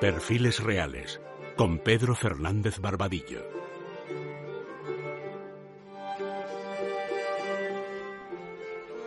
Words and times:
Perfiles 0.00 0.62
Reales 0.64 1.20
con 1.58 1.78
Pedro 1.78 2.14
Fernández 2.14 2.80
Barbadillo. 2.80 3.42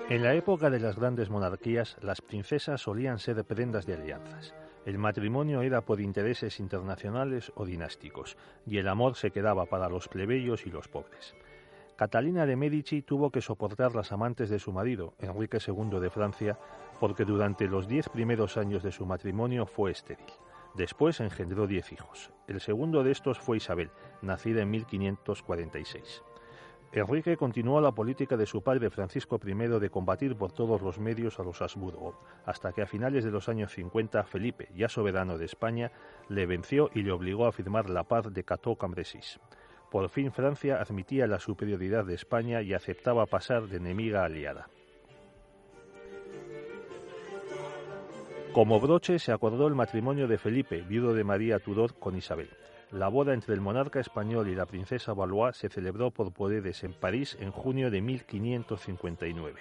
En 0.08 0.22
la 0.22 0.36
época 0.36 0.70
de 0.70 0.80
las 0.80 0.96
grandes 0.96 1.32
monarquías, 1.32 1.98
las 2.04 2.22
princesas 2.22 2.80
solían 2.82 3.18
ser 3.18 3.44
prendas 3.44 3.88
de 3.88 3.96
alianzas. 3.96 4.54
El 4.86 5.00
matrimonio 5.00 5.64
era 5.64 5.82
por 5.82 6.00
intereses 6.00 6.60
internacionales 6.60 7.52
o 7.56 7.66
dinásticos, 7.66 8.38
y 8.68 8.78
el 8.78 8.88
amor 8.88 9.16
se 9.16 9.32
quedaba 9.32 9.66
para 9.66 9.90
los 9.90 10.08
plebeyos 10.08 10.68
y 10.68 10.70
los 10.70 10.90
pobres. 10.90 11.34
Catalina 11.96 12.46
de 12.46 12.56
Medici 12.56 13.02
tuvo 13.02 13.32
que 13.32 13.42
soportar 13.42 13.96
las 13.96 14.12
amantes 14.12 14.48
de 14.52 14.60
su 14.60 14.72
marido, 14.72 15.16
Enrique 15.18 15.58
II 15.66 16.00
de 16.00 16.12
Francia, 16.12 16.60
porque 17.00 17.26
durante 17.26 17.68
los 17.68 17.88
diez 17.88 18.10
primeros 18.10 18.58
años 18.58 18.84
de 18.84 18.92
su 18.92 19.08
matrimonio 19.08 19.66
fue 19.66 19.90
estéril. 19.90 20.28
Después 20.76 21.20
engendró 21.20 21.68
diez 21.68 21.92
hijos. 21.92 22.32
El 22.48 22.60
segundo 22.60 23.04
de 23.04 23.12
estos 23.12 23.40
fue 23.40 23.58
Isabel, 23.58 23.92
nacida 24.22 24.62
en 24.62 24.72
1546. 24.72 26.24
Enrique 26.96 27.38
continuó 27.38 27.82
la 27.82 27.92
política 27.92 28.38
de 28.38 28.46
su 28.46 28.62
padre 28.62 28.92
Francisco 28.92 29.40
I 29.44 29.54
de 29.80 29.90
combatir 29.90 30.36
por 30.36 30.52
todos 30.52 30.84
los 30.84 31.00
medios 31.00 31.40
a 31.40 31.44
los 31.44 31.60
Habsburgo, 31.62 32.20
hasta 32.46 32.72
que 32.72 32.84
a 32.84 32.86
finales 32.86 33.24
de 33.24 33.32
los 33.32 33.50
años 33.50 33.72
50 33.74 34.24
Felipe, 34.26 34.70
ya 34.76 34.90
soberano 34.90 35.40
de 35.40 35.46
España, 35.46 35.92
le 36.30 36.46
venció 36.46 36.92
y 36.94 37.02
le 37.02 37.12
obligó 37.12 37.48
a 37.48 37.52
firmar 37.52 37.90
la 37.90 38.04
paz 38.04 38.32
de 38.32 38.46
Cateau-Cambrésis. 38.46 39.40
Por 39.90 40.08
fin 40.10 40.32
Francia 40.32 40.82
admitía 40.82 41.26
la 41.26 41.40
superioridad 41.40 42.06
de 42.06 42.14
España 42.14 42.62
y 42.62 42.76
aceptaba 42.76 43.26
pasar 43.26 43.68
de 43.68 43.78
enemiga 43.78 44.22
a 44.22 44.26
aliada. 44.26 44.70
Como 48.54 48.80
broche 48.80 49.18
se 49.18 49.32
acordó 49.32 49.66
el 49.66 49.74
matrimonio 49.74 50.28
de 50.28 50.38
Felipe, 50.38 50.84
viudo 50.84 51.16
de 51.16 51.24
María 51.24 51.58
Tudor, 51.58 51.96
con 51.96 52.16
Isabel. 52.16 52.52
La 52.92 53.08
boda 53.08 53.34
entre 53.34 53.56
el 53.56 53.62
monarca 53.62 54.00
español 54.00 54.48
y 54.48 54.54
la 54.54 54.68
princesa 54.68 55.12
Valois 55.14 55.58
se 55.58 55.70
celebró 55.70 56.12
por 56.12 56.32
poderes 56.32 56.84
en 56.84 56.94
París 56.94 57.36
en 57.40 57.50
junio 57.50 57.90
de 57.90 58.02
1559. 58.02 59.60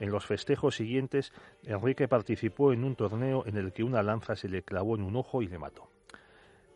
En 0.00 0.10
los 0.10 0.26
festejos 0.26 0.76
siguientes, 0.76 1.32
Enrique 1.64 2.08
participó 2.08 2.74
en 2.74 2.84
un 2.84 2.94
torneo 2.94 3.42
en 3.46 3.56
el 3.56 3.72
que 3.72 3.84
una 3.84 4.02
lanza 4.02 4.36
se 4.36 4.50
le 4.50 4.62
clavó 4.64 4.96
en 4.96 5.02
un 5.02 5.16
ojo 5.16 5.40
y 5.40 5.46
le 5.46 5.58
mató. 5.58 5.88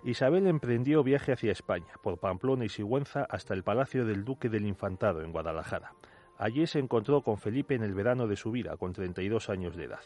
Isabel 0.03 0.47
emprendió 0.47 1.03
viaje 1.03 1.33
hacia 1.33 1.53
España, 1.53 1.93
por 2.03 2.17
Pamplona 2.17 2.65
y 2.65 2.71
Sigüenza 2.71 3.27
hasta 3.29 3.53
el 3.53 3.65
palacio 3.65 4.07
del 4.07 4.25
Duque 4.25 4.49
del 4.49 4.65
Infantado 4.65 5.21
en 5.21 5.33
Guadalajara. 5.33 5.93
Allí 6.39 6.67
se 6.67 6.79
encontró 6.79 7.21
con 7.21 7.37
Felipe 7.37 7.75
en 7.75 7.83
el 7.83 7.93
verano 7.93 8.27
de 8.27 8.37
su 8.37 8.51
vida, 8.51 8.79
con 8.79 8.95
32 8.95 9.51
años 9.51 9.77
de 9.77 9.85
edad 9.85 10.01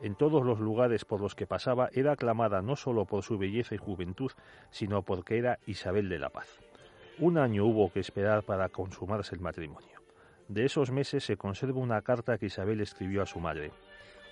en 0.00 0.14
todos 0.14 0.44
los 0.44 0.60
lugares 0.60 1.04
por 1.04 1.20
los 1.20 1.34
que 1.34 1.46
pasaba 1.46 1.88
era 1.92 2.12
aclamada 2.12 2.62
no 2.62 2.76
solo 2.76 3.04
por 3.04 3.22
su 3.22 3.38
belleza 3.38 3.74
y 3.74 3.78
juventud, 3.78 4.30
sino 4.70 5.02
porque 5.02 5.38
era 5.38 5.58
Isabel 5.66 6.08
de 6.08 6.18
la 6.18 6.30
Paz. 6.30 6.48
Un 7.18 7.38
año 7.38 7.64
hubo 7.64 7.90
que 7.90 8.00
esperar 8.00 8.42
para 8.42 8.68
consumarse 8.68 9.34
el 9.34 9.40
matrimonio. 9.40 10.00
De 10.48 10.64
esos 10.64 10.90
meses 10.90 11.24
se 11.24 11.36
conserva 11.36 11.80
una 11.80 12.02
carta 12.02 12.38
que 12.38 12.46
Isabel 12.46 12.80
escribió 12.80 13.22
a 13.22 13.26
su 13.26 13.40
madre. 13.40 13.72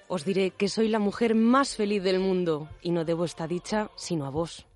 Os 0.06 0.24
diré 0.24 0.50
que 0.50 0.68
soy 0.68 0.88
la 0.88 0.98
mujer 0.98 1.34
más 1.34 1.76
feliz 1.76 2.02
del 2.02 2.20
mundo 2.20 2.68
y 2.82 2.90
no 2.90 3.04
debo 3.04 3.24
esta 3.24 3.46
dicha 3.46 3.90
sino 3.96 4.26
a 4.26 4.30
vos. 4.30 4.66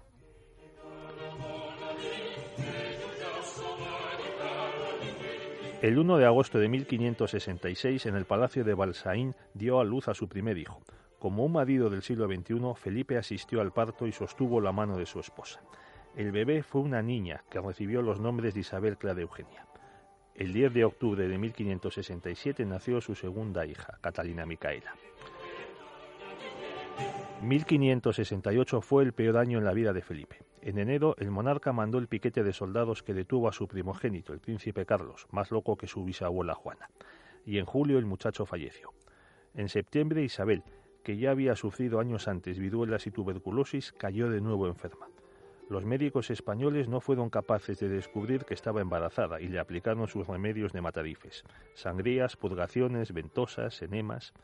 El 5.81 5.97
1 5.97 6.19
de 6.19 6.27
agosto 6.27 6.59
de 6.59 6.69
1566, 6.69 8.07
en 8.07 8.17
el 8.17 8.25
Palacio 8.25 8.65
de 8.65 8.75
Balsaín, 8.75 9.37
dio 9.55 9.79
a 9.79 9.85
luz 9.85 10.09
a 10.09 10.15
su 10.15 10.29
primer 10.29 10.59
hijo. 10.59 10.83
Como 11.21 11.45
un 11.45 11.53
marido 11.53 11.89
del 11.89 12.03
siglo 12.03 12.27
XXI, 12.27 12.75
Felipe 12.75 13.17
asistió 13.17 13.61
al 13.61 13.73
parto 13.73 14.09
y 14.09 14.11
sostuvo 14.11 14.61
la 14.61 14.73
mano 14.73 14.97
de 14.97 15.07
su 15.07 15.21
esposa. 15.21 15.61
El 16.17 16.33
bebé 16.33 16.65
fue 16.65 16.81
una 16.81 17.01
niña 17.01 17.45
que 17.49 17.61
recibió 17.61 18.03
los 18.03 18.19
nombres 18.19 18.55
de 18.55 18.61
Isabel 18.61 18.99
Clara 18.99 19.21
Eugenia. 19.21 19.69
El 20.35 20.53
10 20.53 20.75
de 20.75 20.85
octubre 20.85 21.29
de 21.29 21.39
1567 21.39 22.67
nació 22.67 23.01
su 23.01 23.15
segunda 23.15 23.65
hija, 23.65 23.99
Catalina 24.01 24.47
Micaela. 24.47 24.97
1568 27.41 28.81
fue 28.81 29.05
el 29.05 29.13
peor 29.13 29.37
año 29.37 29.59
en 29.59 29.65
la 29.65 29.73
vida 29.73 29.93
de 29.93 30.03
Felipe. 30.03 30.48
En 30.69 30.77
enero, 30.77 31.17
el 31.19 31.31
monarca 31.31 31.73
mandó 31.73 31.97
el 31.97 32.09
piquete 32.09 32.43
de 32.43 32.53
soldados 32.53 33.03
que 33.03 33.15
detuvo 33.15 33.49
a 33.49 33.53
su 33.53 33.67
primogénito, 33.67 34.35
el 34.35 34.41
príncipe 34.41 34.85
Carlos, 34.85 35.27
más 35.31 35.51
loco 35.51 35.79
que 35.79 35.87
su 35.87 36.05
bisabuela 36.05 36.55
Juana. 36.55 36.91
Y 37.47 37.57
en 37.57 37.65
julio 37.65 37.99
el 37.99 38.05
muchacho 38.05 38.45
falleció. 38.45 38.93
En 39.55 39.71
septiembre, 39.71 40.23
Isabel, 40.23 40.63
que 41.03 41.17
ya 41.17 41.31
había 41.31 41.57
sufrido 41.57 42.01
años 42.01 42.29
antes 42.29 42.59
viruelas 42.59 43.07
y 43.07 43.11
tuberculosis, 43.11 43.93
cayó 43.93 44.29
de 44.29 44.43
nuevo 44.43 44.67
enferma. 44.67 45.09
Los 45.71 45.87
médicos 45.87 46.31
españoles 46.31 46.87
no 46.87 47.01
fueron 47.01 47.31
capaces 47.31 47.81
de 47.81 47.89
descubrir 47.89 48.45
que 48.45 48.53
estaba 48.53 48.83
embarazada 48.83 49.41
y 49.41 49.49
le 49.49 49.61
aplicaron 49.61 50.07
sus 50.07 50.27
remedios 50.27 50.75
de 50.75 50.83
matarifes, 50.83 51.45
sangrías, 51.73 52.37
purgaciones, 52.37 53.15
ventosas, 53.15 53.81
enemas. 53.81 54.35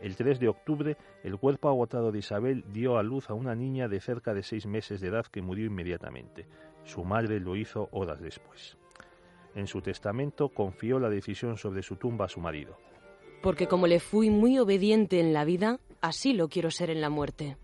El 0.00 0.16
3 0.16 0.40
de 0.40 0.48
octubre, 0.48 0.96
el 1.22 1.36
cuerpo 1.36 1.68
agotado 1.68 2.10
de 2.10 2.20
Isabel 2.20 2.64
dio 2.72 2.96
a 2.96 3.02
luz 3.02 3.28
a 3.28 3.34
una 3.34 3.54
niña 3.54 3.86
de 3.88 4.00
cerca 4.00 4.32
de 4.32 4.42
seis 4.42 4.66
meses 4.66 5.00
de 5.00 5.08
edad 5.08 5.26
que 5.26 5.42
murió 5.42 5.66
inmediatamente. 5.66 6.46
Su 6.84 7.04
madre 7.04 7.38
lo 7.38 7.54
hizo 7.54 7.88
horas 7.92 8.20
después. 8.20 8.78
En 9.54 9.66
su 9.66 9.82
testamento 9.82 10.48
confió 10.48 10.98
la 10.98 11.10
decisión 11.10 11.58
sobre 11.58 11.82
su 11.82 11.96
tumba 11.96 12.24
a 12.24 12.28
su 12.28 12.40
marido. 12.40 12.76
Porque 13.42 13.66
como 13.66 13.86
le 13.86 14.00
fui 14.00 14.30
muy 14.30 14.58
obediente 14.58 15.20
en 15.20 15.32
la 15.32 15.44
vida, 15.44 15.80
así 16.00 16.32
lo 16.32 16.48
quiero 16.48 16.70
ser 16.70 16.90
en 16.90 17.00
la 17.00 17.10
muerte. 17.10 17.56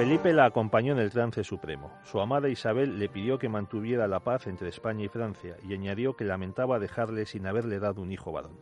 Felipe 0.00 0.32
la 0.32 0.46
acompañó 0.46 0.94
en 0.94 0.98
el 0.98 1.10
trance 1.10 1.44
supremo. 1.44 1.92
Su 2.04 2.22
amada 2.22 2.48
Isabel 2.48 2.98
le 2.98 3.10
pidió 3.10 3.38
que 3.38 3.50
mantuviera 3.50 4.08
la 4.08 4.20
paz 4.20 4.46
entre 4.46 4.70
España 4.70 5.04
y 5.04 5.08
Francia 5.08 5.58
y 5.62 5.74
añadió 5.74 6.16
que 6.16 6.24
lamentaba 6.24 6.78
dejarle 6.78 7.26
sin 7.26 7.46
haberle 7.46 7.78
dado 7.80 8.00
un 8.00 8.10
hijo 8.10 8.32
varón. 8.32 8.56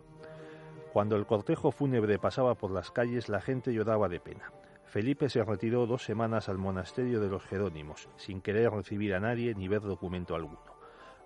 Cuando 0.92 1.14
el 1.14 1.26
cortejo 1.26 1.70
fúnebre 1.70 2.18
pasaba 2.18 2.56
por 2.56 2.72
las 2.72 2.90
calles, 2.90 3.28
la 3.28 3.40
gente 3.40 3.72
lloraba 3.72 4.08
de 4.08 4.18
pena. 4.18 4.52
Felipe 4.86 5.28
se 5.28 5.44
retiró 5.44 5.86
dos 5.86 6.02
semanas 6.02 6.48
al 6.48 6.58
monasterio 6.58 7.20
de 7.20 7.28
los 7.28 7.44
Jerónimos, 7.44 8.08
sin 8.16 8.40
querer 8.40 8.72
recibir 8.72 9.14
a 9.14 9.20
nadie 9.20 9.54
ni 9.54 9.68
ver 9.68 9.82
documento 9.82 10.34
alguno. 10.34 10.58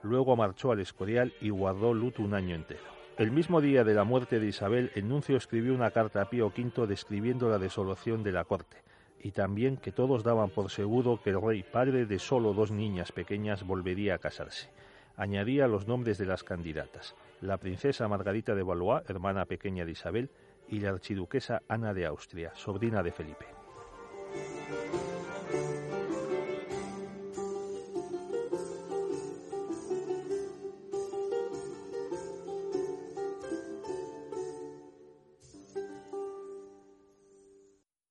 Luego 0.02 0.36
marchó 0.36 0.72
al 0.72 0.80
Escorial 0.80 1.32
y 1.40 1.48
guardó 1.48 1.94
luto 1.94 2.22
un 2.22 2.34
año 2.34 2.54
entero. 2.54 2.82
El 3.16 3.30
mismo 3.30 3.62
día 3.62 3.82
de 3.82 3.94
la 3.94 4.04
muerte 4.04 4.40
de 4.40 4.48
Isabel, 4.48 4.90
el 4.94 5.08
nuncio 5.08 5.38
escribió 5.38 5.74
una 5.74 5.90
carta 5.90 6.20
a 6.20 6.28
Pío 6.28 6.48
V 6.48 6.86
describiendo 6.86 7.48
la 7.48 7.56
desolación 7.56 8.22
de 8.22 8.32
la 8.32 8.44
corte 8.44 8.76
y 9.22 9.30
también 9.30 9.76
que 9.76 9.92
todos 9.92 10.24
daban 10.24 10.50
por 10.50 10.70
seguro 10.70 11.20
que 11.22 11.30
el 11.30 11.40
rey, 11.40 11.62
padre 11.62 12.06
de 12.06 12.18
solo 12.18 12.52
dos 12.52 12.70
niñas 12.70 13.12
pequeñas, 13.12 13.64
volvería 13.64 14.16
a 14.16 14.18
casarse. 14.18 14.68
Añadía 15.16 15.68
los 15.68 15.86
nombres 15.86 16.18
de 16.18 16.26
las 16.26 16.42
candidatas, 16.42 17.14
la 17.40 17.58
princesa 17.58 18.08
Margarita 18.08 18.54
de 18.54 18.62
Valois, 18.62 19.08
hermana 19.08 19.44
pequeña 19.44 19.84
de 19.84 19.92
Isabel, 19.92 20.30
y 20.68 20.80
la 20.80 20.90
archiduquesa 20.90 21.62
Ana 21.68 21.94
de 21.94 22.06
Austria, 22.06 22.52
sobrina 22.54 23.02
de 23.02 23.12
Felipe. 23.12 23.46